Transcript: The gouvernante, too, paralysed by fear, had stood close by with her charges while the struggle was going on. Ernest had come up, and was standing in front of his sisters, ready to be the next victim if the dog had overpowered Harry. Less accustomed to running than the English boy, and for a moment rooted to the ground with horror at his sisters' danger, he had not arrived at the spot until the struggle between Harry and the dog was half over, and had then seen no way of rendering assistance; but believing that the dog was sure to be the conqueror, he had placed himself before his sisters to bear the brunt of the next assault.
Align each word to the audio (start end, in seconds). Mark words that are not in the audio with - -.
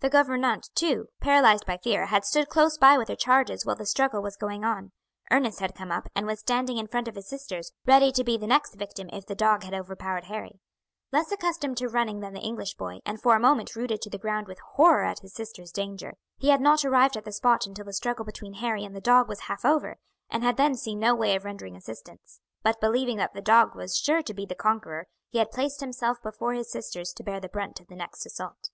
The 0.00 0.10
gouvernante, 0.10 0.70
too, 0.74 1.06
paralysed 1.20 1.64
by 1.64 1.76
fear, 1.76 2.06
had 2.06 2.24
stood 2.24 2.48
close 2.48 2.76
by 2.76 2.98
with 2.98 3.06
her 3.06 3.14
charges 3.14 3.64
while 3.64 3.76
the 3.76 3.86
struggle 3.86 4.20
was 4.20 4.34
going 4.36 4.64
on. 4.64 4.90
Ernest 5.30 5.60
had 5.60 5.76
come 5.76 5.92
up, 5.92 6.08
and 6.12 6.26
was 6.26 6.40
standing 6.40 6.76
in 6.76 6.88
front 6.88 7.06
of 7.06 7.14
his 7.14 7.28
sisters, 7.28 7.70
ready 7.86 8.10
to 8.10 8.24
be 8.24 8.36
the 8.36 8.48
next 8.48 8.74
victim 8.74 9.08
if 9.12 9.24
the 9.26 9.36
dog 9.36 9.62
had 9.62 9.72
overpowered 9.72 10.24
Harry. 10.24 10.58
Less 11.12 11.30
accustomed 11.30 11.76
to 11.76 11.88
running 11.88 12.18
than 12.18 12.32
the 12.34 12.40
English 12.40 12.74
boy, 12.74 12.98
and 13.06 13.22
for 13.22 13.36
a 13.36 13.38
moment 13.38 13.76
rooted 13.76 14.02
to 14.02 14.10
the 14.10 14.18
ground 14.18 14.48
with 14.48 14.58
horror 14.72 15.04
at 15.04 15.20
his 15.20 15.32
sisters' 15.32 15.70
danger, 15.70 16.14
he 16.36 16.48
had 16.48 16.60
not 16.60 16.84
arrived 16.84 17.16
at 17.16 17.24
the 17.24 17.30
spot 17.30 17.64
until 17.64 17.84
the 17.84 17.92
struggle 17.92 18.24
between 18.24 18.54
Harry 18.54 18.84
and 18.84 18.96
the 18.96 19.00
dog 19.00 19.28
was 19.28 19.42
half 19.42 19.64
over, 19.64 19.98
and 20.28 20.42
had 20.42 20.56
then 20.56 20.74
seen 20.74 20.98
no 20.98 21.14
way 21.14 21.36
of 21.36 21.44
rendering 21.44 21.76
assistance; 21.76 22.40
but 22.64 22.80
believing 22.80 23.18
that 23.18 23.32
the 23.34 23.40
dog 23.40 23.76
was 23.76 23.96
sure 23.96 24.20
to 24.20 24.34
be 24.34 24.44
the 24.44 24.56
conqueror, 24.56 25.06
he 25.28 25.38
had 25.38 25.52
placed 25.52 25.78
himself 25.78 26.20
before 26.24 26.54
his 26.54 26.68
sisters 26.68 27.12
to 27.12 27.22
bear 27.22 27.38
the 27.38 27.48
brunt 27.48 27.78
of 27.78 27.86
the 27.86 27.94
next 27.94 28.26
assault. 28.26 28.70